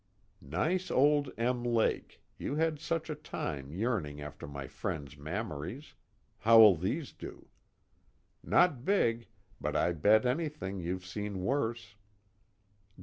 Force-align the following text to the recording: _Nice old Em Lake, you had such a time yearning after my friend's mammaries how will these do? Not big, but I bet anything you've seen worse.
_Nice 0.43 0.89
old 0.89 1.29
Em 1.37 1.61
Lake, 1.63 2.23
you 2.39 2.55
had 2.55 2.79
such 2.79 3.07
a 3.07 3.13
time 3.13 3.71
yearning 3.71 4.19
after 4.19 4.47
my 4.47 4.65
friend's 4.65 5.15
mammaries 5.15 5.93
how 6.39 6.57
will 6.57 6.75
these 6.75 7.13
do? 7.13 7.49
Not 8.43 8.83
big, 8.83 9.27
but 9.61 9.75
I 9.75 9.91
bet 9.91 10.25
anything 10.25 10.79
you've 10.79 11.05
seen 11.05 11.43
worse. 11.43 11.93